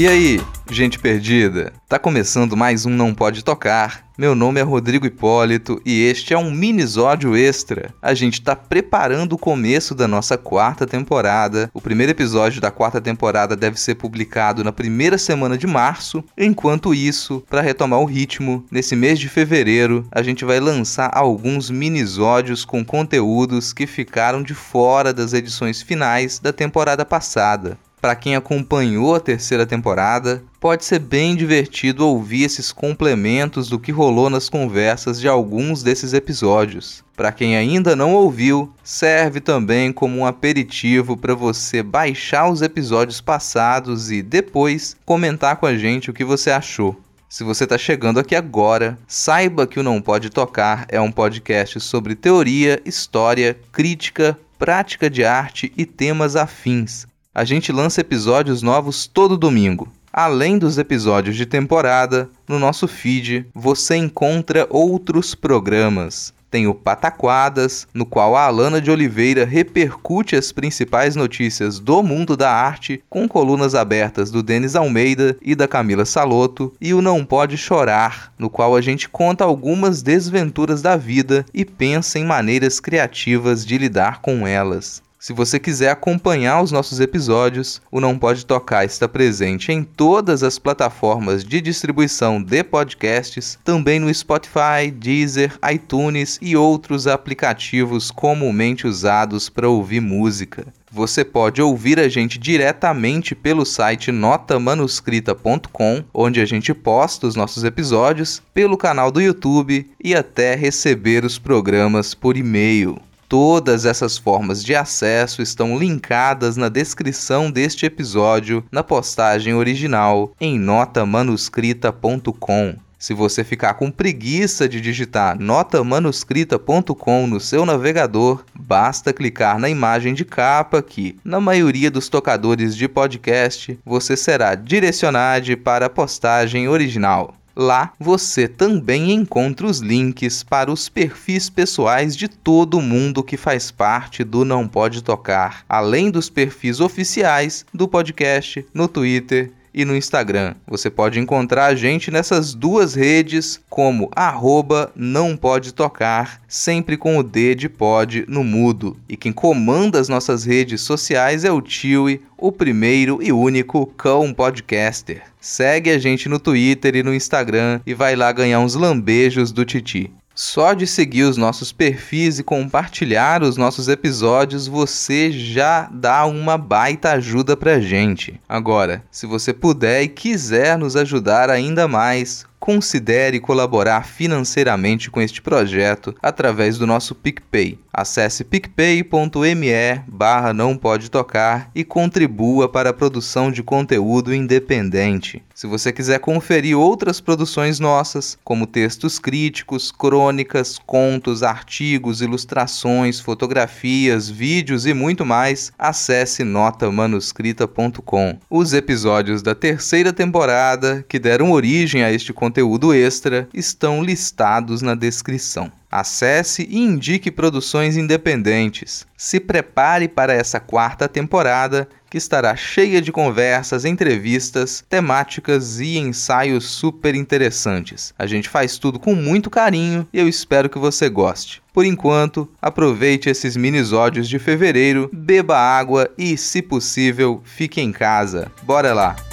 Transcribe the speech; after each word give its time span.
E 0.00 0.08
aí, 0.08 0.40
gente 0.70 0.98
perdida? 0.98 1.74
Tá 1.86 1.98
começando 1.98 2.56
mais 2.56 2.86
um 2.86 2.90
Não 2.90 3.12
Pode 3.12 3.44
Tocar. 3.44 4.02
Meu 4.16 4.34
nome 4.34 4.58
é 4.58 4.62
Rodrigo 4.62 5.04
Hipólito 5.04 5.78
e 5.84 6.04
este 6.04 6.32
é 6.32 6.38
um 6.38 6.50
minisódio 6.50 7.36
extra. 7.36 7.92
A 8.00 8.14
gente 8.14 8.40
tá 8.40 8.56
preparando 8.56 9.34
o 9.34 9.38
começo 9.38 9.94
da 9.94 10.08
nossa 10.08 10.38
quarta 10.38 10.86
temporada. 10.86 11.70
O 11.74 11.82
primeiro 11.82 12.12
episódio 12.12 12.62
da 12.62 12.70
quarta 12.70 12.98
temporada 12.98 13.54
deve 13.54 13.78
ser 13.78 13.96
publicado 13.96 14.64
na 14.64 14.72
primeira 14.72 15.18
semana 15.18 15.58
de 15.58 15.66
março. 15.66 16.24
Enquanto 16.34 16.94
isso, 16.94 17.44
para 17.50 17.60
retomar 17.60 18.00
o 18.00 18.06
ritmo, 18.06 18.64
nesse 18.70 18.96
mês 18.96 19.18
de 19.18 19.28
fevereiro, 19.28 20.06
a 20.10 20.22
gente 20.22 20.46
vai 20.46 20.60
lançar 20.60 21.10
alguns 21.12 21.68
minisódios 21.68 22.64
com 22.64 22.82
conteúdos 22.82 23.74
que 23.74 23.86
ficaram 23.86 24.42
de 24.42 24.54
fora 24.54 25.12
das 25.12 25.34
edições 25.34 25.82
finais 25.82 26.38
da 26.38 26.54
temporada 26.54 27.04
passada. 27.04 27.76
Para 28.00 28.16
quem 28.16 28.34
acompanhou 28.34 29.14
a 29.14 29.20
terceira 29.20 29.66
temporada, 29.66 30.42
pode 30.58 30.86
ser 30.86 30.98
bem 30.98 31.36
divertido 31.36 32.06
ouvir 32.06 32.44
esses 32.44 32.72
complementos 32.72 33.68
do 33.68 33.78
que 33.78 33.92
rolou 33.92 34.30
nas 34.30 34.48
conversas 34.48 35.20
de 35.20 35.28
alguns 35.28 35.82
desses 35.82 36.14
episódios. 36.14 37.04
Para 37.14 37.30
quem 37.30 37.58
ainda 37.58 37.94
não 37.94 38.14
ouviu, 38.14 38.72
serve 38.82 39.38
também 39.38 39.92
como 39.92 40.16
um 40.16 40.24
aperitivo 40.24 41.14
para 41.14 41.34
você 41.34 41.82
baixar 41.82 42.48
os 42.48 42.62
episódios 42.62 43.20
passados 43.20 44.10
e 44.10 44.22
depois 44.22 44.96
comentar 45.04 45.56
com 45.56 45.66
a 45.66 45.76
gente 45.76 46.08
o 46.08 46.14
que 46.14 46.24
você 46.24 46.50
achou. 46.50 46.98
Se 47.28 47.44
você 47.44 47.64
está 47.64 47.76
chegando 47.76 48.18
aqui 48.18 48.34
agora, 48.34 48.98
saiba 49.06 49.66
que 49.66 49.78
o 49.78 49.82
Não 49.82 50.00
Pode 50.00 50.30
Tocar 50.30 50.86
é 50.88 50.98
um 50.98 51.12
podcast 51.12 51.78
sobre 51.80 52.14
teoria, 52.14 52.80
história, 52.86 53.58
crítica, 53.70 54.38
prática 54.58 55.10
de 55.10 55.22
arte 55.22 55.70
e 55.76 55.84
temas 55.84 56.34
afins. 56.34 57.09
A 57.32 57.44
gente 57.44 57.70
lança 57.70 58.00
episódios 58.00 58.60
novos 58.60 59.06
todo 59.06 59.38
domingo. 59.38 59.88
Além 60.12 60.58
dos 60.58 60.78
episódios 60.78 61.36
de 61.36 61.46
temporada, 61.46 62.28
no 62.48 62.58
nosso 62.58 62.88
feed 62.88 63.46
você 63.54 63.94
encontra 63.94 64.66
outros 64.68 65.32
programas. 65.32 66.34
Tem 66.50 66.66
o 66.66 66.74
Pataquadas, 66.74 67.86
no 67.94 68.04
qual 68.04 68.34
a 68.34 68.46
Alana 68.46 68.80
de 68.80 68.90
Oliveira 68.90 69.44
repercute 69.44 70.34
as 70.34 70.50
principais 70.50 71.14
notícias 71.14 71.78
do 71.78 72.02
mundo 72.02 72.36
da 72.36 72.50
arte, 72.50 73.00
com 73.08 73.28
colunas 73.28 73.76
abertas 73.76 74.32
do 74.32 74.42
Denis 74.42 74.74
Almeida 74.74 75.36
e 75.40 75.54
da 75.54 75.68
Camila 75.68 76.04
Saloto, 76.04 76.74
e 76.80 76.92
o 76.92 77.00
Não 77.00 77.24
Pode 77.24 77.56
Chorar, 77.56 78.32
no 78.36 78.50
qual 78.50 78.74
a 78.74 78.80
gente 78.80 79.08
conta 79.08 79.44
algumas 79.44 80.02
desventuras 80.02 80.82
da 80.82 80.96
vida 80.96 81.46
e 81.54 81.64
pensa 81.64 82.18
em 82.18 82.24
maneiras 82.24 82.80
criativas 82.80 83.64
de 83.64 83.78
lidar 83.78 84.20
com 84.20 84.44
elas. 84.44 85.00
Se 85.22 85.34
você 85.34 85.58
quiser 85.58 85.90
acompanhar 85.90 86.62
os 86.62 86.72
nossos 86.72 86.98
episódios, 86.98 87.82
o 87.92 88.00
Não 88.00 88.18
Pode 88.18 88.46
Tocar 88.46 88.86
está 88.86 89.06
presente 89.06 89.70
em 89.70 89.84
todas 89.84 90.42
as 90.42 90.58
plataformas 90.58 91.44
de 91.44 91.60
distribuição 91.60 92.42
de 92.42 92.64
podcasts, 92.64 93.58
também 93.62 94.00
no 94.00 94.12
Spotify, 94.14 94.90
Deezer, 94.90 95.58
iTunes 95.70 96.38
e 96.40 96.56
outros 96.56 97.06
aplicativos 97.06 98.10
comumente 98.10 98.86
usados 98.86 99.50
para 99.50 99.68
ouvir 99.68 100.00
música. 100.00 100.66
Você 100.90 101.22
pode 101.22 101.60
ouvir 101.60 102.00
a 102.00 102.08
gente 102.08 102.38
diretamente 102.38 103.34
pelo 103.34 103.66
site 103.66 104.10
notamanuscrita.com, 104.10 106.02
onde 106.14 106.40
a 106.40 106.46
gente 106.46 106.72
posta 106.72 107.26
os 107.26 107.36
nossos 107.36 107.62
episódios, 107.62 108.42
pelo 108.54 108.78
canal 108.78 109.10
do 109.10 109.20
YouTube 109.20 109.86
e 110.02 110.14
até 110.14 110.54
receber 110.54 111.26
os 111.26 111.38
programas 111.38 112.14
por 112.14 112.38
e-mail. 112.38 112.98
Todas 113.30 113.84
essas 113.84 114.18
formas 114.18 114.64
de 114.64 114.74
acesso 114.74 115.40
estão 115.40 115.78
linkadas 115.78 116.56
na 116.56 116.68
descrição 116.68 117.48
deste 117.48 117.86
episódio, 117.86 118.64
na 118.72 118.82
postagem 118.82 119.54
original 119.54 120.32
em 120.40 120.58
notamanuscrita.com. 120.58 122.74
Se 122.98 123.14
você 123.14 123.44
ficar 123.44 123.74
com 123.74 123.88
preguiça 123.88 124.68
de 124.68 124.80
digitar 124.80 125.38
notamanuscrita.com 125.38 127.28
no 127.28 127.38
seu 127.38 127.64
navegador, 127.64 128.42
basta 128.52 129.12
clicar 129.12 129.60
na 129.60 129.70
imagem 129.70 130.12
de 130.12 130.24
capa 130.24 130.82
que, 130.82 131.16
na 131.24 131.38
maioria 131.38 131.88
dos 131.88 132.08
tocadores 132.08 132.76
de 132.76 132.88
podcast, 132.88 133.78
você 133.86 134.16
será 134.16 134.56
direcionado 134.56 135.56
para 135.56 135.86
a 135.86 135.90
postagem 135.90 136.68
original. 136.68 137.36
Lá 137.62 137.92
você 138.00 138.48
também 138.48 139.12
encontra 139.12 139.66
os 139.66 139.80
links 139.80 140.42
para 140.42 140.72
os 140.72 140.88
perfis 140.88 141.50
pessoais 141.50 142.16
de 142.16 142.26
todo 142.26 142.80
mundo 142.80 143.22
que 143.22 143.36
faz 143.36 143.70
parte 143.70 144.24
do 144.24 144.46
Não 144.46 144.66
Pode 144.66 145.04
Tocar, 145.04 145.62
além 145.68 146.10
dos 146.10 146.30
perfis 146.30 146.80
oficiais 146.80 147.66
do 147.74 147.86
podcast 147.86 148.64
no 148.72 148.88
Twitter 148.88 149.52
e 149.72 149.84
no 149.84 149.96
Instagram. 149.96 150.54
Você 150.66 150.90
pode 150.90 151.18
encontrar 151.18 151.66
a 151.66 151.74
gente 151.74 152.10
nessas 152.10 152.54
duas 152.54 152.94
redes 152.94 153.60
como 153.68 154.10
arroba 154.14 154.92
não 154.94 155.36
pode 155.36 155.72
tocar, 155.72 156.40
sempre 156.48 156.96
com 156.96 157.16
o 157.16 157.22
D 157.22 157.54
de 157.54 157.68
pod 157.68 158.24
no 158.28 158.42
mudo. 158.42 158.96
E 159.08 159.16
quem 159.16 159.32
comanda 159.32 159.98
as 159.98 160.08
nossas 160.08 160.44
redes 160.44 160.80
sociais 160.80 161.44
é 161.44 161.52
o 161.52 161.60
Tiwi, 161.60 162.22
o 162.36 162.50
primeiro 162.50 163.22
e 163.22 163.32
único 163.32 163.86
cão 163.86 164.32
podcaster. 164.32 165.22
Segue 165.40 165.90
a 165.90 165.98
gente 165.98 166.28
no 166.28 166.38
Twitter 166.38 166.96
e 166.96 167.02
no 167.02 167.14
Instagram 167.14 167.80
e 167.86 167.94
vai 167.94 168.14
lá 168.14 168.30
ganhar 168.32 168.60
uns 168.60 168.74
lambejos 168.74 169.52
do 169.52 169.64
Titi. 169.64 170.10
Só 170.34 170.72
de 170.74 170.86
seguir 170.86 171.24
os 171.24 171.36
nossos 171.36 171.72
perfis 171.72 172.38
e 172.38 172.44
compartilhar 172.44 173.42
os 173.42 173.56
nossos 173.56 173.88
episódios, 173.88 174.66
você 174.66 175.30
já 175.30 175.88
dá 175.92 176.24
uma 176.24 176.56
baita 176.56 177.12
ajuda 177.12 177.56
pra 177.56 177.80
gente. 177.80 178.40
Agora, 178.48 179.04
se 179.10 179.26
você 179.26 179.52
puder 179.52 180.02
e 180.02 180.08
quiser 180.08 180.78
nos 180.78 180.96
ajudar 180.96 181.50
ainda 181.50 181.86
mais, 181.86 182.46
considere 182.60 183.40
colaborar 183.40 184.06
financeiramente 184.06 185.10
com 185.10 185.20
este 185.20 185.40
projeto 185.40 186.14
através 186.22 186.76
do 186.76 186.86
nosso 186.86 187.14
PicPay. 187.14 187.78
Acesse 187.92 188.44
picpay.me 188.44 189.70
barra 190.06 190.52
não 190.52 190.76
pode 190.76 191.10
tocar 191.10 191.70
e 191.74 191.82
contribua 191.82 192.68
para 192.68 192.90
a 192.90 192.92
produção 192.92 193.50
de 193.50 193.62
conteúdo 193.62 194.32
independente. 194.32 195.42
Se 195.54 195.66
você 195.66 195.92
quiser 195.92 196.20
conferir 196.20 196.78
outras 196.78 197.20
produções 197.20 197.80
nossas, 197.80 198.38
como 198.44 198.66
textos 198.66 199.18
críticos, 199.18 199.90
crônicas, 199.90 200.78
contos, 200.78 201.42
artigos, 201.42 202.22
ilustrações, 202.22 203.18
fotografias, 203.18 204.28
vídeos 204.28 204.86
e 204.86 204.94
muito 204.94 205.26
mais, 205.26 205.72
acesse 205.78 206.44
notamanuscrita.com. 206.44 208.38
Os 208.48 208.72
episódios 208.72 209.42
da 209.42 209.54
terceira 209.54 210.12
temporada, 210.12 211.04
que 211.08 211.18
deram 211.18 211.50
origem 211.50 212.02
a 212.02 212.12
este 212.12 212.32
conteúdo 212.32 212.49
extra, 212.94 213.48
estão 213.54 214.02
listados 214.02 214.82
na 214.82 214.94
descrição. 214.94 215.70
Acesse 215.90 216.66
e 216.70 216.78
indique 216.78 217.30
produções 217.30 217.96
independentes. 217.96 219.06
Se 219.16 219.40
prepare 219.40 220.08
para 220.08 220.32
essa 220.32 220.60
quarta 220.60 221.08
temporada, 221.08 221.88
que 222.10 222.18
estará 222.18 222.56
cheia 222.56 223.00
de 223.00 223.12
conversas, 223.12 223.84
entrevistas, 223.84 224.84
temáticas 224.88 225.78
e 225.78 225.96
ensaios 225.96 226.64
super 226.64 227.14
interessantes. 227.14 228.12
A 228.18 228.26
gente 228.26 228.48
faz 228.48 228.78
tudo 228.78 228.98
com 228.98 229.14
muito 229.14 229.48
carinho 229.48 230.06
e 230.12 230.18
eu 230.18 230.28
espero 230.28 230.68
que 230.68 230.78
você 230.78 231.08
goste. 231.08 231.62
Por 231.72 231.84
enquanto, 231.84 232.50
aproveite 232.60 233.30
esses 233.30 233.56
minisódios 233.56 234.28
de 234.28 234.40
fevereiro, 234.40 235.08
beba 235.12 235.56
água 235.56 236.10
e, 236.18 236.36
se 236.36 236.60
possível, 236.60 237.40
fique 237.44 237.80
em 237.80 237.92
casa. 237.92 238.50
Bora 238.64 238.92
lá! 238.92 239.29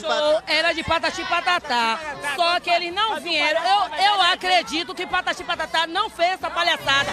Show 0.00 0.08
patatá. 0.08 0.52
era 0.52 0.72
de 0.72 0.84
Patati 0.84 1.22
Patatá. 1.22 2.00
Só 2.36 2.60
que 2.60 2.70
eles 2.70 2.94
não 2.94 3.20
vieram. 3.20 3.60
Eu, 3.60 4.04
eu 4.04 4.22
acredito 4.32 4.94
que 4.94 5.06
Patati 5.06 5.44
Patatá 5.44 5.86
não 5.86 6.10
fez 6.10 6.32
essa 6.32 6.50
palhaçada. 6.50 7.10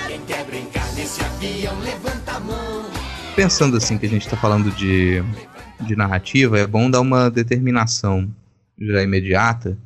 Pensando 3.35 3.77
assim 3.77 3.97
que 3.97 4.05
a 4.05 4.09
gente 4.09 4.27
tá 4.27 4.37
falando 4.37 4.71
de 4.71 5.23
de 5.85 5.95
narrativa, 5.95 6.59
é 6.59 6.67
bom 6.67 6.89
dar 6.89 7.01
uma 7.01 7.29
determinação 7.29 8.33
já 8.79 9.01
imediata 9.01 9.77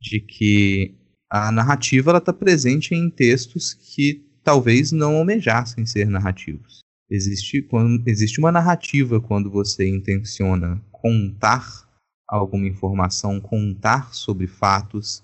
de 0.00 0.20
que 0.20 0.94
a 1.30 1.50
narrativa 1.52 2.16
está 2.16 2.32
presente 2.32 2.94
em 2.94 3.08
textos 3.08 3.74
que 3.74 4.24
talvez 4.42 4.92
não 4.92 5.16
almejassem 5.16 5.86
ser 5.86 6.08
narrativos. 6.08 6.80
Existe, 7.10 7.62
quando, 7.62 8.02
existe 8.06 8.38
uma 8.38 8.50
narrativa 8.50 9.20
quando 9.20 9.50
você 9.50 9.88
intenciona 9.88 10.80
contar 10.90 11.86
alguma 12.38 12.66
informação, 12.66 13.40
contar 13.40 14.14
sobre 14.14 14.46
fatos. 14.46 15.22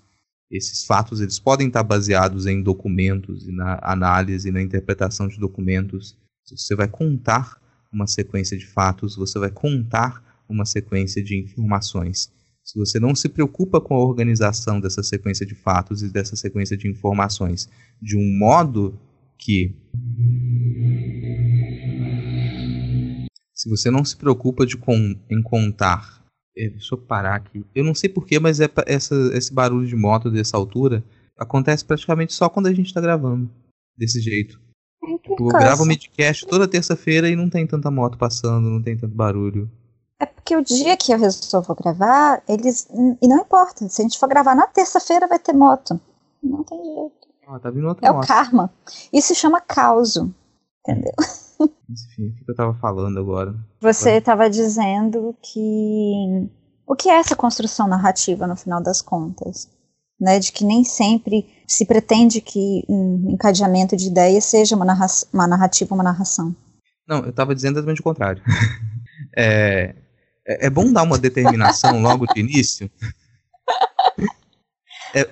Esses 0.51 0.85
fatos 0.85 1.21
eles 1.21 1.39
podem 1.39 1.67
estar 1.67 1.83
baseados 1.83 2.45
em 2.45 2.61
documentos 2.61 3.47
e 3.47 3.51
na 3.51 3.79
análise 3.81 4.49
e 4.49 4.51
na 4.51 4.61
interpretação 4.61 5.27
de 5.27 5.39
documentos. 5.39 6.17
Você 6.45 6.75
vai 6.75 6.87
contar 6.87 7.59
uma 7.91 8.07
sequência 8.07 8.57
de 8.57 8.67
fatos, 8.67 9.15
você 9.15 9.39
vai 9.39 9.51
contar 9.51 10.23
uma 10.47 10.65
sequência 10.65 11.23
de 11.23 11.37
informações. 11.37 12.31
Se 12.63 12.77
você 12.77 12.99
não 12.99 13.15
se 13.15 13.27
preocupa 13.27 13.81
com 13.81 13.95
a 13.95 14.03
organização 14.03 14.79
dessa 14.79 15.01
sequência 15.01 15.45
de 15.45 15.55
fatos 15.55 16.03
e 16.03 16.11
dessa 16.11 16.35
sequência 16.35 16.77
de 16.77 16.87
informações 16.87 17.67
de 17.99 18.15
um 18.15 18.37
modo 18.37 18.99
que. 19.37 19.75
Se 23.55 23.69
você 23.69 23.89
não 23.89 24.05
se 24.05 24.15
preocupa 24.15 24.65
de 24.65 24.77
com, 24.77 25.15
em 25.29 25.41
contar. 25.41 26.18
É, 26.59 26.69
deixa 26.69 26.93
eu 26.93 26.97
parar 26.97 27.35
aqui. 27.35 27.65
Eu 27.73 27.85
não 27.85 27.95
sei 27.95 28.09
porquê, 28.09 28.37
mas 28.37 28.59
é, 28.59 28.69
essa, 28.85 29.15
esse 29.33 29.53
barulho 29.53 29.87
de 29.87 29.95
moto 29.95 30.29
dessa 30.29 30.57
altura 30.57 31.01
acontece 31.37 31.85
praticamente 31.85 32.33
só 32.33 32.49
quando 32.49 32.67
a 32.67 32.73
gente 32.73 32.87
está 32.87 32.99
gravando. 32.99 33.49
Desse 33.97 34.19
jeito. 34.19 34.59
Eu 35.01 35.47
gravo 35.47 35.83
o 35.83 35.85
midcast 35.85 36.45
toda 36.45 36.67
terça-feira 36.67 37.29
e 37.29 37.35
não 37.35 37.49
tem 37.49 37.65
tanta 37.65 37.89
moto 37.89 38.17
passando, 38.17 38.69
não 38.69 38.81
tem 38.81 38.97
tanto 38.97 39.15
barulho. 39.15 39.71
É 40.19 40.25
porque 40.25 40.55
o 40.55 40.61
dia 40.61 40.97
que 40.97 41.13
eu 41.13 41.17
resolvo 41.17 41.73
gravar, 41.75 42.43
eles. 42.47 42.89
E 43.21 43.27
não 43.27 43.39
importa, 43.39 43.87
se 43.87 44.01
a 44.01 44.03
gente 44.03 44.19
for 44.19 44.27
gravar 44.27 44.53
na 44.53 44.67
terça-feira, 44.67 45.27
vai 45.27 45.39
ter 45.39 45.53
moto. 45.53 45.99
Não 46.43 46.61
tem 46.65 46.77
jeito. 46.77 47.29
Ah, 47.47 47.57
tá 47.57 47.71
vindo 47.71 47.87
outra 47.87 48.05
é 48.05 48.11
moto. 48.11 48.25
o 48.25 48.27
karma. 48.27 48.73
Isso 49.13 49.29
se 49.29 49.35
chama 49.35 49.61
causo. 49.61 50.33
Entendeu? 50.81 51.13
Enfim, 51.89 52.29
o 52.29 52.45
que 52.45 52.51
eu 52.51 52.55
tava 52.55 52.73
falando 52.75 53.19
agora? 53.19 53.55
Você 53.81 54.17
estava 54.17 54.49
dizendo 54.49 55.35
que. 55.41 56.47
O 56.85 56.95
que 56.95 57.09
é 57.09 57.19
essa 57.19 57.35
construção 57.35 57.87
narrativa 57.87 58.45
no 58.45 58.55
final 58.55 58.81
das 58.81 59.01
contas? 59.01 59.67
Né, 60.19 60.37
de 60.37 60.51
que 60.51 60.65
nem 60.65 60.83
sempre 60.83 61.47
se 61.65 61.85
pretende 61.85 62.41
que 62.41 62.83
um 62.89 63.31
encadeamento 63.31 63.95
de 63.95 64.07
ideias 64.07 64.43
seja 64.43 64.75
uma, 64.75 64.83
narra 64.83 65.07
uma 65.31 65.47
narrativa, 65.47 65.95
uma 65.95 66.03
narração. 66.03 66.53
Não, 67.07 67.19
eu 67.23 67.29
estava 67.29 67.55
dizendo 67.55 67.77
exatamente 67.77 68.01
o 68.01 68.03
contrário. 68.03 68.43
é, 69.37 69.95
é, 70.45 70.65
é 70.65 70.69
bom 70.69 70.91
dar 70.91 71.03
uma 71.03 71.17
determinação 71.17 71.99
logo 72.03 72.25
de 72.25 72.41
início. 72.41 72.91
É, 75.15 75.25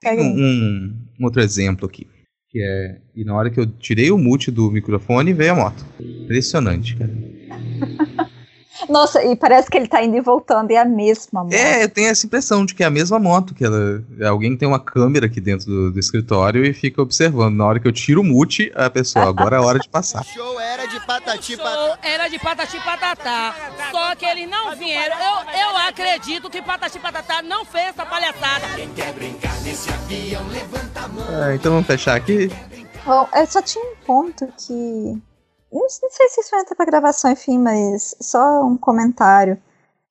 tem 0.00 0.20
um, 0.20 1.14
um, 1.18 1.24
outro 1.24 1.40
exemplo 1.40 1.86
aqui. 1.86 2.06
Que 2.50 2.60
é. 2.62 2.98
E 3.14 3.24
na 3.24 3.34
hora 3.34 3.48
que 3.50 3.60
eu 3.60 3.66
tirei 3.66 4.10
o 4.10 4.18
mute 4.18 4.50
do 4.50 4.70
microfone, 4.70 5.32
veio 5.32 5.52
a 5.52 5.56
moto. 5.56 5.84
Impressionante, 6.00 6.96
cara. 6.96 7.10
Nossa, 8.90 9.22
e 9.24 9.36
parece 9.36 9.70
que 9.70 9.76
ele 9.76 9.86
tá 9.86 10.02
indo 10.02 10.16
e 10.16 10.20
voltando, 10.20 10.70
é 10.72 10.76
a 10.76 10.84
mesma 10.84 11.44
moto. 11.44 11.54
É, 11.54 11.84
eu 11.84 11.88
tenho 11.88 12.08
essa 12.08 12.26
impressão 12.26 12.66
de 12.66 12.74
que 12.74 12.82
é 12.82 12.86
a 12.86 12.90
mesma 12.90 13.20
moto, 13.20 13.54
que 13.54 13.64
ela. 13.64 14.02
Alguém 14.28 14.56
tem 14.56 14.66
uma 14.66 14.80
câmera 14.80 15.26
aqui 15.26 15.40
dentro 15.40 15.66
do, 15.66 15.92
do 15.92 15.98
escritório 16.00 16.64
e 16.64 16.74
fica 16.74 17.00
observando. 17.00 17.54
Na 17.54 17.66
hora 17.66 17.78
que 17.78 17.86
eu 17.86 17.92
tiro 17.92 18.20
o 18.20 18.24
mute, 18.24 18.72
a 18.74 18.90
pessoa, 18.90 19.28
agora 19.28 19.56
é 19.56 19.60
hora 19.60 19.78
de 19.78 19.88
passar. 19.88 20.22
O 20.22 20.24
show 20.34 20.60
era 20.60 20.86
de 20.86 20.98
patati 21.06 21.56
patatá. 21.56 21.98
Era 22.02 22.28
de 22.28 22.38
patati 22.38 22.80
patatá. 22.80 23.54
Só 23.92 24.14
que 24.16 24.26
eles 24.26 24.50
não 24.50 24.76
vieram. 24.76 25.16
Eu, 25.16 25.60
eu 25.60 25.76
acredito 25.88 26.50
que 26.50 26.60
patati 26.60 26.98
patatá 26.98 27.42
não 27.42 27.64
fez 27.64 27.88
essa 27.88 28.04
palhaçada. 28.04 28.66
Quem 28.74 28.88
quer 28.90 29.12
brincar 29.12 29.54
nesse 29.62 29.88
avião, 29.88 30.42
levanta 30.48 31.00
a 31.00 31.08
mão. 31.08 31.44
É, 31.44 31.54
então 31.54 31.72
vamos 31.72 31.86
fechar 31.86 32.16
aqui. 32.16 32.50
Bom, 33.06 33.28
eu 33.34 33.46
só 33.46 33.62
tinha 33.62 33.84
um 33.84 33.94
ponto 34.04 34.46
que 34.58 35.22
não 35.72 35.88
sei 35.88 36.28
se 36.28 36.40
isso 36.40 36.56
entra 36.56 36.74
para 36.74 36.86
gravação, 36.86 37.30
enfim, 37.30 37.58
mas 37.58 38.14
só 38.20 38.64
um 38.64 38.76
comentário 38.76 39.58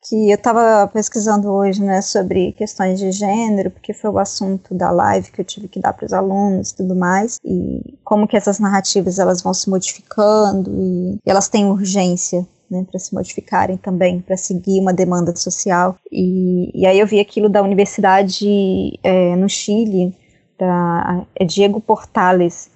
que 0.07 0.29
eu 0.29 0.35
estava 0.35 0.87
pesquisando 0.87 1.51
hoje, 1.51 1.83
né, 1.83 2.01
sobre 2.01 2.53
questões 2.53 2.99
de 2.99 3.11
gênero, 3.11 3.69
porque 3.69 3.93
foi 3.93 4.09
o 4.09 4.17
assunto 4.17 4.73
da 4.73 4.89
live 4.91 5.31
que 5.31 5.41
eu 5.41 5.45
tive 5.45 5.67
que 5.67 5.79
dar 5.79 5.93
para 5.93 6.05
os 6.05 6.13
alunos 6.13 6.71
tudo 6.71 6.95
mais, 6.95 7.37
e 7.43 7.97
como 8.03 8.27
que 8.27 8.37
essas 8.37 8.59
narrativas 8.59 9.19
elas 9.19 9.41
vão 9.41 9.53
se 9.53 9.69
modificando 9.69 10.71
e, 10.73 11.15
e 11.15 11.29
elas 11.29 11.49
têm 11.49 11.65
urgência, 11.65 12.47
né, 12.71 12.85
para 12.89 12.99
se 12.99 13.13
modificarem 13.13 13.77
também, 13.77 14.21
para 14.21 14.37
seguir 14.37 14.79
uma 14.79 14.93
demanda 14.93 15.35
social. 15.35 15.97
E, 16.11 16.71
e, 16.73 16.85
aí 16.85 16.99
eu 16.99 17.07
vi 17.07 17.19
aquilo 17.19 17.49
da 17.49 17.61
universidade 17.61 18.99
é, 19.03 19.35
no 19.35 19.49
Chile, 19.49 20.15
da 20.57 21.25
é 21.35 21.43
Diego 21.43 21.81
Portales, 21.81 22.69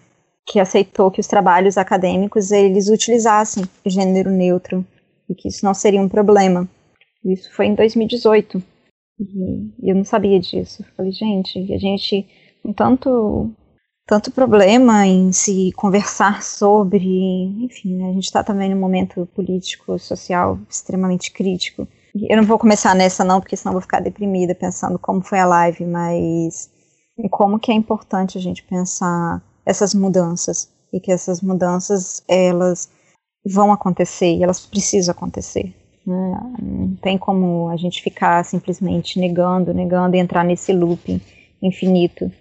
que 0.46 0.60
aceitou 0.60 1.10
que 1.10 1.20
os 1.20 1.28
trabalhos 1.28 1.78
acadêmicos 1.78 2.52
eles 2.52 2.90
utilizassem 2.90 3.64
gênero 3.86 4.30
neutro 4.30 4.86
e 5.30 5.36
que 5.36 5.48
isso 5.48 5.66
não 5.66 5.74
seria 5.74 6.02
um 6.02 6.10
problema. 6.10 6.68
Isso 7.24 7.54
foi 7.54 7.68
em 7.68 7.76
2018 7.76 8.62
e 9.20 9.90
eu 9.90 9.96
não 9.96 10.04
sabia 10.04 10.40
disso. 10.40 10.84
Falei, 10.98 11.12
gente, 11.12 11.74
a 11.74 11.78
gente 11.78 12.28
com 12.62 12.74
tanto 12.74 13.52
tanto 14.06 14.32
problema 14.32 15.08
em 15.08 15.32
se 15.32 15.72
conversar 15.78 16.44
sobre, 16.44 17.08
enfim, 17.64 17.96
né, 17.96 18.10
a 18.10 18.14
gente 18.14 18.26
está 18.26 18.44
também 18.44 18.70
num 18.70 18.80
momento 18.80 19.26
político, 19.28 19.98
social 19.98 20.60
extremamente 20.70 21.32
crítico. 21.32 21.88
Eu 22.30 22.38
não 22.38 22.44
vou 22.44 22.60
começar 22.60 22.94
nessa 22.94 23.24
não, 23.24 23.40
porque 23.40 23.56
senão 23.56 23.72
vou 23.72 23.82
ficar 23.82 24.02
deprimida 24.02 24.54
pensando 24.54 25.00
como 25.00 25.24
foi 25.24 25.40
a 25.40 25.46
live, 25.46 25.86
mas 25.86 26.70
como 27.32 27.58
que 27.58 27.72
é 27.72 27.76
importante 27.76 28.38
a 28.38 28.42
gente 28.42 28.62
pensar 28.64 29.42
essas 29.66 29.94
mudanças 29.94 30.70
e 30.92 31.00
que 31.00 31.12
essas 31.12 31.42
mudanças 31.42 32.24
elas 32.28 32.90
vão 33.46 33.72
acontecer 33.72 34.36
e 34.36 34.44
elas 34.44 34.66
precisam 34.66 35.12
acontecer. 35.12 35.74
Né? 36.06 36.56
Não 36.62 36.96
tem 36.96 37.18
como 37.18 37.70
a 37.70 37.78
gente 37.78 38.02
ficar 38.02 38.44
simplesmente 38.46 39.20
negando, 39.20 39.74
negando 39.74 40.16
e 40.16 40.20
entrar 40.20 40.44
nesse 40.44 40.72
looping 40.72 41.20
infinito 41.62 42.32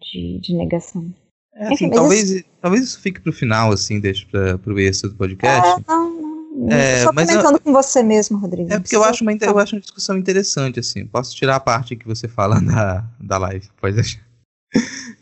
de, 0.00 0.40
de 0.40 0.54
negação. 0.54 1.06
É, 1.54 1.64
assim, 1.64 1.74
Enfim, 1.74 1.90
talvez, 1.90 2.30
isso... 2.30 2.44
talvez 2.60 2.84
isso 2.84 3.00
fique 3.00 3.20
para 3.20 3.30
o 3.30 3.34
final, 3.34 3.72
assim, 3.72 4.00
deixe 4.00 4.26
para 4.26 4.58
o 4.66 4.78
extra 4.78 5.10
do 5.10 5.16
podcast. 5.16 5.68
É, 5.68 5.84
não, 5.86 6.10
não. 6.10 6.30
É, 6.70 7.02
Só 7.02 7.08
comentando 7.08 7.54
eu, 7.54 7.60
com 7.60 7.72
você 7.72 8.02
mesmo, 8.02 8.38
Rodrigo. 8.38 8.72
É 8.72 8.78
porque 8.78 8.96
eu 8.96 9.04
acho, 9.04 9.22
uma, 9.22 9.32
eu 9.32 9.58
acho 9.58 9.76
uma 9.76 9.80
discussão 9.80 10.16
interessante, 10.18 10.80
assim. 10.80 11.06
Posso 11.06 11.34
tirar 11.34 11.56
a 11.56 11.60
parte 11.60 11.96
que 11.96 12.06
você 12.06 12.26
fala 12.26 12.60
da, 12.60 13.04
da 13.20 13.38
live, 13.38 13.68
pode 13.80 13.94
deixar. 13.94 14.29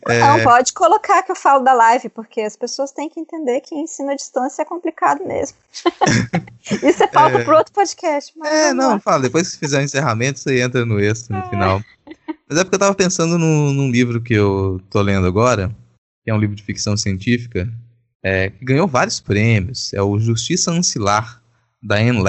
É... 0.08 0.20
Não, 0.20 0.42
pode 0.42 0.72
colocar 0.72 1.22
que 1.22 1.30
eu 1.30 1.36
falo 1.36 1.62
da 1.62 1.74
live, 1.74 2.08
porque 2.08 2.40
as 2.40 2.56
pessoas 2.56 2.90
têm 2.90 3.10
que 3.10 3.20
entender 3.20 3.60
que 3.60 3.74
ensino 3.74 4.10
à 4.10 4.14
distância 4.14 4.62
é 4.62 4.64
complicado 4.64 5.24
mesmo. 5.24 5.56
Isso 6.82 7.02
é 7.02 7.06
pauta 7.06 7.38
é... 7.38 7.44
para 7.44 7.58
outro 7.58 7.72
podcast. 7.72 8.32
é, 8.44 8.72
não, 8.72 8.92
lá. 8.92 9.00
fala, 9.00 9.22
depois 9.22 9.52
que 9.52 9.58
fizer 9.58 9.78
o 9.78 9.82
encerramento, 9.82 10.40
você 10.40 10.60
entra 10.60 10.86
no 10.86 10.98
extra 10.98 11.36
no 11.36 11.44
é. 11.44 11.50
final. 11.50 11.82
Mas 12.48 12.58
é 12.58 12.64
porque 12.64 12.76
eu 12.76 12.78
estava 12.78 12.94
pensando 12.94 13.38
no, 13.38 13.72
num 13.72 13.90
livro 13.90 14.22
que 14.22 14.32
eu 14.32 14.80
tô 14.88 15.02
lendo 15.02 15.26
agora, 15.26 15.70
que 16.24 16.30
é 16.30 16.34
um 16.34 16.38
livro 16.38 16.56
de 16.56 16.62
ficção 16.62 16.96
científica, 16.96 17.70
é, 18.22 18.48
que 18.48 18.64
ganhou 18.64 18.88
vários 18.88 19.20
prêmios. 19.20 19.92
É 19.92 20.00
o 20.00 20.18
Justiça 20.18 20.70
Ancilar, 20.70 21.42
da 21.82 21.96
Anne. 21.96 22.22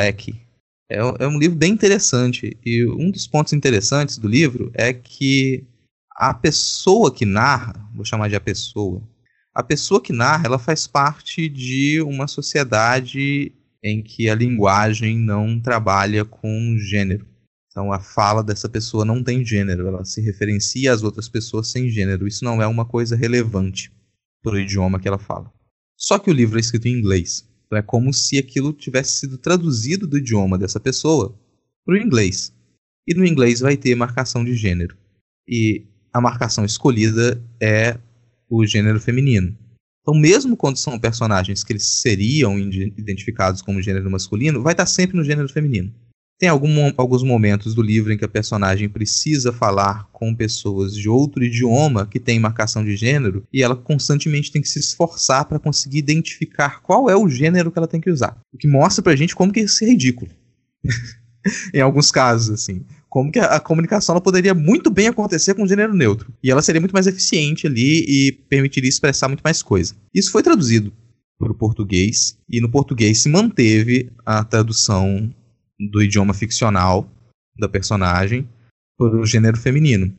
É, 0.89 0.97
é 0.97 1.27
um 1.27 1.39
livro 1.39 1.57
bem 1.57 1.71
interessante. 1.71 2.57
E 2.65 2.85
um 2.85 3.09
dos 3.09 3.25
pontos 3.25 3.53
interessantes 3.53 4.17
do 4.17 4.27
livro 4.27 4.69
é 4.73 4.91
que 4.91 5.63
a 6.19 6.33
pessoa 6.33 7.13
que 7.13 7.25
narra, 7.25 7.73
vou 7.95 8.03
chamar 8.03 8.27
de 8.27 8.35
a 8.35 8.41
pessoa, 8.41 9.01
a 9.55 9.63
pessoa 9.63 10.01
que 10.01 10.11
narra, 10.11 10.47
ela 10.47 10.59
faz 10.59 10.85
parte 10.85 11.47
de 11.47 12.01
uma 12.01 12.27
sociedade 12.27 13.53
em 13.81 14.03
que 14.03 14.29
a 14.29 14.35
linguagem 14.35 15.17
não 15.17 15.57
trabalha 15.57 16.25
com 16.25 16.75
gênero. 16.77 17.25
Então 17.71 17.93
a 17.93 18.01
fala 18.01 18.43
dessa 18.43 18.67
pessoa 18.67 19.05
não 19.05 19.23
tem 19.23 19.45
gênero, 19.45 19.87
ela 19.87 20.03
se 20.03 20.19
referencia 20.19 20.91
às 20.91 21.03
outras 21.03 21.29
pessoas 21.29 21.71
sem 21.71 21.89
gênero. 21.89 22.27
Isso 22.27 22.43
não 22.43 22.61
é 22.61 22.67
uma 22.67 22.83
coisa 22.83 23.15
relevante 23.15 23.89
para 24.43 24.55
o 24.55 24.59
idioma 24.59 24.99
que 24.99 25.07
ela 25.07 25.19
fala. 25.19 25.49
Só 25.97 26.19
que 26.19 26.29
o 26.29 26.33
livro 26.33 26.57
é 26.57 26.59
escrito 26.59 26.89
em 26.89 26.97
inglês. 26.97 27.47
Então 27.65 27.79
é 27.79 27.81
como 27.81 28.13
se 28.13 28.37
aquilo 28.37 28.73
tivesse 28.73 29.13
sido 29.19 29.37
traduzido 29.37 30.05
do 30.05 30.17
idioma 30.17 30.57
dessa 30.57 30.81
pessoa 30.81 31.39
para 31.85 31.93
o 31.93 31.97
inglês. 31.97 32.53
E 33.07 33.13
no 33.13 33.25
inglês 33.25 33.61
vai 33.61 33.77
ter 33.77 33.95
marcação 33.95 34.43
de 34.43 34.53
gênero. 34.53 34.97
E 35.47 35.85
a 36.13 36.21
marcação 36.21 36.65
escolhida 36.65 37.41
é 37.61 37.97
o 38.49 38.65
gênero 38.65 38.99
feminino. 38.99 39.55
Então, 40.01 40.19
mesmo 40.19 40.57
quando 40.57 40.77
são 40.77 40.97
personagens 40.97 41.63
que 41.63 41.71
eles 41.71 42.01
seriam 42.01 42.57
identificados 42.57 43.61
como 43.61 43.81
gênero 43.81 44.09
masculino, 44.09 44.63
vai 44.63 44.73
estar 44.73 44.85
sempre 44.85 45.15
no 45.15 45.23
gênero 45.23 45.47
feminino. 45.49 45.93
Tem 46.39 46.47
algum, 46.47 46.91
alguns 46.95 47.21
momentos 47.21 47.75
do 47.75 47.81
livro 47.81 48.13
em 48.13 48.17
que 48.17 48.23
a 48.23 48.29
personagem 48.29 48.87
precisa 48.87 49.51
falar 49.51 50.09
com 50.13 50.33
pessoas 50.33 50.95
de 50.95 51.09
outro 51.09 51.43
idioma 51.43 52.07
que 52.07 52.17
tem 52.17 52.39
marcação 52.39 52.83
de 52.83 52.95
gênero 52.95 53.45
e 53.51 53.61
ela 53.61 53.75
constantemente 53.75 54.49
tem 54.49 54.61
que 54.61 54.69
se 54.69 54.79
esforçar 54.79 55.45
para 55.45 55.59
conseguir 55.59 55.97
identificar 55.97 56.81
qual 56.81 57.09
é 57.09 57.15
o 57.15 57.27
gênero 57.27 57.69
que 57.69 57.77
ela 57.77 57.89
tem 57.89 57.99
que 57.99 58.09
usar. 58.09 58.37
O 58.53 58.57
que 58.57 58.69
mostra 58.69 59.03
pra 59.03 59.17
gente 59.17 59.35
como 59.35 59.51
que 59.51 59.59
isso 59.59 59.83
é 59.83 59.87
ridículo. 59.87 60.31
em 61.73 61.81
alguns 61.81 62.09
casos, 62.09 62.49
assim. 62.49 62.85
Como 63.09 63.31
que 63.31 63.39
a, 63.39 63.55
a 63.55 63.59
comunicação 63.59 64.13
ela 64.13 64.21
poderia 64.21 64.53
muito 64.53 64.89
bem 64.89 65.07
acontecer 65.07 65.55
com 65.55 65.67
gênero 65.67 65.93
neutro. 65.93 66.31
E 66.43 66.51
ela 66.51 66.61
seria 66.61 66.79
muito 66.79 66.93
mais 66.93 67.07
eficiente 67.07 67.65
ali 67.65 68.05
e 68.07 68.31
permitiria 68.31 68.89
expressar 68.89 69.27
muito 69.27 69.41
mais 69.41 69.63
coisa. 69.63 69.95
Isso 70.13 70.31
foi 70.31 70.43
traduzido 70.43 70.93
para 71.39 71.51
o 71.51 71.55
português, 71.55 72.37
e 72.49 72.59
no 72.59 72.69
português 72.69 73.19
se 73.19 73.29
manteve 73.29 74.11
a 74.25 74.43
tradução 74.43 75.33
do 75.79 76.03
idioma 76.03 76.33
ficcional 76.33 77.09
da 77.57 77.69
personagem 77.69 78.47
para 78.97 79.15
o 79.15 79.25
gênero 79.25 79.57
feminino. 79.57 80.13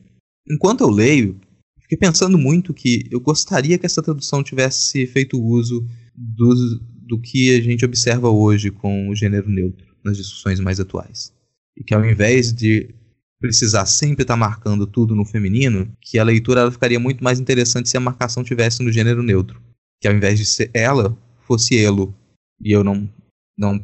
Enquanto 0.49 0.81
eu 0.81 0.89
leio, 0.89 1.39
fiquei 1.79 1.97
pensando 1.97 2.37
muito 2.39 2.73
que 2.73 3.07
eu 3.11 3.19
gostaria 3.19 3.77
que 3.77 3.85
essa 3.85 4.01
tradução 4.01 4.43
tivesse 4.43 5.05
feito 5.05 5.39
uso 5.39 5.85
do, 6.15 6.79
do 7.07 7.21
que 7.21 7.55
a 7.55 7.61
gente 7.61 7.85
observa 7.85 8.29
hoje 8.29 8.71
com 8.71 9.09
o 9.09 9.15
gênero 9.15 9.47
neutro 9.47 9.85
nas 10.03 10.17
discussões 10.17 10.59
mais 10.59 10.79
atuais. 10.79 11.31
E 11.77 11.83
que 11.83 11.93
ao 11.93 12.05
invés 12.05 12.53
de 12.53 12.93
precisar 13.39 13.85
sempre 13.85 14.21
estar 14.21 14.35
tá 14.35 14.37
marcando 14.37 14.85
tudo 14.85 15.15
no 15.15 15.25
feminino, 15.25 15.91
que 15.99 16.19
a 16.19 16.23
leitura 16.23 16.61
ela 16.61 16.71
ficaria 16.71 16.99
muito 16.99 17.23
mais 17.23 17.39
interessante 17.39 17.89
se 17.89 17.97
a 17.97 18.01
marcação 18.01 18.43
tivesse 18.43 18.83
no 18.83 18.91
gênero 18.91 19.23
neutro. 19.23 19.61
Que 19.99 20.07
ao 20.07 20.13
invés 20.13 20.37
de 20.37 20.45
ser 20.45 20.69
ela, 20.73 21.17
fosse 21.47 21.77
elo. 21.77 22.13
E 22.63 22.71
eu 22.71 22.83
não, 22.83 23.09
não 23.57 23.83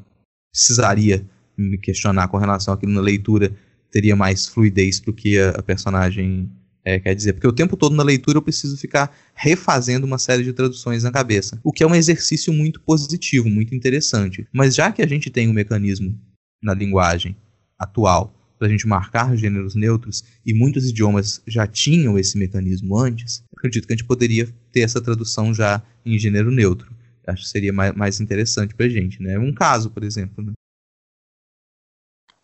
precisaria 0.51 1.25
me 1.57 1.77
questionar 1.77 2.27
com 2.27 2.37
relação 2.37 2.73
àquilo 2.73 2.91
na 2.91 3.01
leitura, 3.01 3.51
teria 3.91 4.15
mais 4.15 4.47
fluidez 4.47 4.99
do 4.99 5.11
que 5.11 5.39
a, 5.39 5.49
a 5.51 5.63
personagem 5.63 6.51
é, 6.85 6.99
quer 6.99 7.13
dizer, 7.13 7.33
porque 7.33 7.47
o 7.47 7.51
tempo 7.51 7.75
todo 7.75 7.95
na 7.95 8.03
leitura 8.03 8.37
eu 8.37 8.41
preciso 8.41 8.77
ficar 8.77 9.13
refazendo 9.35 10.05
uma 10.05 10.17
série 10.17 10.43
de 10.43 10.53
traduções 10.53 11.03
na 11.03 11.11
cabeça, 11.11 11.59
o 11.61 11.73
que 11.73 11.83
é 11.83 11.87
um 11.87 11.93
exercício 11.93 12.53
muito 12.53 12.79
positivo, 12.79 13.49
muito 13.49 13.75
interessante. 13.75 14.47
Mas 14.53 14.73
já 14.73 14.89
que 14.91 15.01
a 15.01 15.07
gente 15.07 15.29
tem 15.29 15.49
um 15.49 15.53
mecanismo 15.53 16.17
na 16.63 16.73
linguagem 16.73 17.35
atual 17.77 18.33
para 18.57 18.67
a 18.67 18.71
gente 18.71 18.87
marcar 18.87 19.35
gêneros 19.35 19.75
neutros 19.75 20.23
e 20.45 20.53
muitos 20.53 20.89
idiomas 20.89 21.41
já 21.45 21.67
tinham 21.67 22.17
esse 22.17 22.37
mecanismo 22.37 22.97
antes, 22.97 23.43
acredito 23.55 23.85
que 23.85 23.93
a 23.93 23.95
gente 23.95 24.07
poderia 24.07 24.47
ter 24.71 24.81
essa 24.81 25.01
tradução 25.01 25.53
já 25.53 25.81
em 26.05 26.17
gênero 26.17 26.49
neutro. 26.49 26.91
Acho 27.27 27.43
que 27.43 27.49
seria 27.49 27.73
mais, 27.73 27.93
mais 27.93 28.21
interessante 28.21 28.73
para 28.73 28.85
a 28.85 28.89
gente, 28.89 29.21
né? 29.21 29.37
Um 29.37 29.53
caso, 29.53 29.89
por 29.91 30.03
exemplo. 30.03 30.43
Né? 30.43 30.53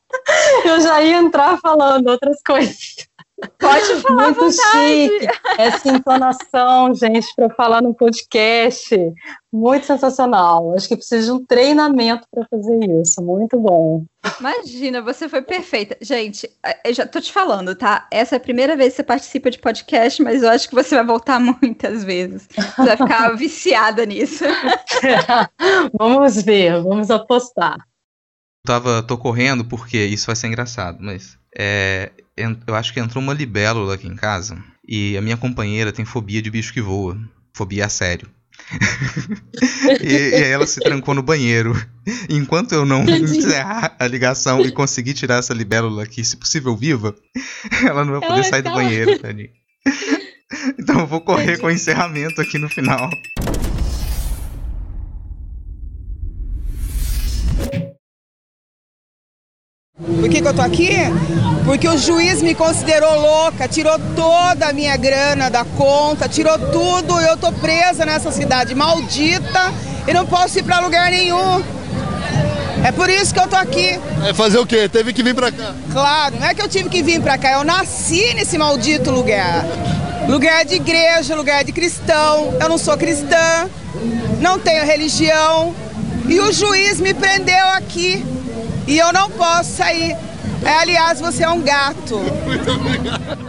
Eu 0.65 0.81
já 0.81 1.01
ia 1.01 1.17
entrar 1.17 1.57
falando 1.59 2.07
outras 2.07 2.41
coisas. 2.45 3.07
Pode 3.59 4.01
falar 4.01 4.31
Muito 4.31 4.51
chique. 4.51 5.27
Essa 5.57 5.89
entonação, 5.89 6.93
gente, 6.93 7.27
para 7.35 7.50
falar 7.50 7.81
no 7.81 7.93
podcast. 7.93 8.95
Muito 9.51 9.85
sensacional. 9.85 10.73
Acho 10.73 10.88
que 10.88 10.95
precisa 10.95 11.25
de 11.25 11.31
um 11.31 11.45
treinamento 11.45 12.27
para 12.31 12.45
fazer 12.50 12.79
isso. 13.01 13.21
Muito 13.21 13.59
bom. 13.59 14.03
Imagina, 14.39 15.01
você 15.01 15.29
foi 15.29 15.41
perfeita. 15.41 15.97
Gente, 16.01 16.50
eu 16.85 16.93
já 16.93 17.05
tô 17.05 17.19
te 17.19 17.31
falando, 17.31 17.75
tá? 17.75 18.07
Essa 18.12 18.35
é 18.35 18.38
a 18.38 18.41
primeira 18.41 18.75
vez 18.75 18.93
que 18.93 18.97
você 18.97 19.03
participa 19.03 19.51
de 19.51 19.59
podcast, 19.59 20.21
mas 20.23 20.43
eu 20.43 20.50
acho 20.50 20.67
que 20.67 20.75
você 20.75 20.95
vai 20.95 21.05
voltar 21.05 21.39
muitas 21.62 22.03
vezes. 22.03 22.47
Você 22.55 22.85
vai 22.85 22.97
ficar 22.97 23.29
viciada 23.38 24.05
nisso. 24.05 24.45
vamos 25.97 26.41
ver, 26.41 26.81
vamos 26.81 27.12
apostar. 27.12 27.77
Tava, 28.65 29.03
tô 29.03 29.17
correndo 29.17 29.65
porque 29.65 29.97
isso 30.05 30.27
vai 30.27 30.38
ser 30.38 30.47
engraçado, 30.47 31.00
mas 31.01 31.38
é, 31.57 32.12
eu 32.35 32.75
acho 32.75 32.93
que 32.93 32.99
entrou 32.99 33.23
uma 33.23 33.33
libélula 33.33 33.95
aqui 33.95 34.07
em 34.07 34.15
casa 34.15 34.57
e 34.87 35.15
a 35.17 35.21
minha 35.21 35.37
companheira 35.37 35.91
tem 35.91 36.05
fobia 36.05 36.41
de 36.41 36.49
bicho 36.49 36.73
que 36.73 36.81
voa. 36.81 37.17
Fobia 37.53 37.85
a 37.85 37.89
sério. 37.89 38.29
e, 40.01 40.13
e, 40.13 40.35
aí 40.35 40.51
ela 40.51 40.65
se 40.65 40.79
trancou 40.79 41.13
no 41.13 41.21
banheiro. 41.21 41.73
Enquanto 42.29 42.73
eu 42.73 42.85
não 42.85 43.03
encerrar 43.03 43.95
a 43.99 44.07
ligação 44.07 44.61
e 44.61 44.71
conseguir 44.71 45.13
tirar 45.13 45.37
essa 45.37 45.53
libélula 45.53 46.03
aqui, 46.03 46.23
se 46.23 46.37
possível 46.37 46.75
viva, 46.75 47.15
ela 47.85 48.03
não 48.03 48.13
vai 48.13 48.21
poder 48.21 48.41
ela 48.41 48.43
sair 48.43 48.61
do 48.61 48.71
banheiro, 48.71 49.19
tadinho. 49.19 49.49
Então 50.79 50.99
eu 50.99 51.07
vou 51.07 51.21
correr 51.21 51.57
com 51.57 51.67
o 51.67 51.71
encerramento 51.71 52.41
aqui 52.41 52.57
no 52.57 52.69
final. 52.69 53.09
Por 60.24 60.30
que, 60.30 60.42
que 60.42 60.48
eu 60.48 60.53
tô 60.53 60.62
aqui? 60.62 60.96
Porque 61.65 61.86
o 61.86 61.98
juiz 61.98 62.42
me 62.42 62.56
considerou 62.56 63.20
louca, 63.20 63.68
tirou 63.68 64.00
toda 64.15 64.70
a 64.70 64.72
minha 64.72 64.96
grana 64.96 65.50
da 65.50 65.65
conta, 65.65 66.30
tirou 66.30 66.58
tudo, 66.58 67.20
eu 67.20 67.36
tô 67.36 67.51
presa 67.51 68.06
nessa 68.06 68.32
cidade 68.32 68.74
maldita 68.74 69.74
e 70.08 70.13
não 70.13 70.25
posso 70.25 70.58
ir 70.60 70.63
para 70.63 70.80
lugar 70.80 71.12
nenhum. 71.12 71.62
É 72.86 72.92
por 72.94 73.10
isso 73.10 73.34
que 73.34 73.39
eu 73.42 73.50
tô 73.50 73.58
aqui. 73.58 74.00
É 74.25 74.34
fazer 74.34 74.60
o 74.60 74.65
quê? 74.65 74.88
Teve 74.88 75.12
que 75.12 75.22
vir 75.22 75.36
pra 75.36 75.51
cá? 75.51 75.75
Claro, 75.92 76.38
não 76.39 76.48
é 76.48 76.53
que 76.53 76.62
eu 76.62 76.70
tive 76.70 76.88
que 76.88 77.03
vir 77.03 77.20
pra 77.20 77.38
cá, 77.38 77.51
eu 77.51 77.65
nasci 77.65 78.34
nesse 78.34 78.58
maldito 78.58 79.12
lugar. 79.12 79.65
Lugar 80.30 80.63
de 80.63 80.75
igreja, 80.75 81.36
lugar 81.36 81.65
de 81.65 81.74
cristão. 81.74 82.53
Eu 82.62 82.70
não 82.70 82.77
sou 82.77 82.96
cristã, 82.96 83.70
não 84.39 84.58
tenho 84.58 84.86
religião. 84.86 85.75
E 86.30 86.39
o 86.39 86.50
juiz 86.53 87.01
me 87.01 87.13
prendeu 87.13 87.68
aqui 87.72 88.25
e 88.87 88.97
eu 88.97 89.11
não 89.13 89.29
posso 89.29 89.77
sair. 89.77 90.15
É, 90.63 90.79
aliás, 90.79 91.19
você 91.19 91.43
é 91.43 91.49
um 91.49 91.61
gato. 91.61 92.17
Muito 92.17 92.71
obrigado. 92.71 93.42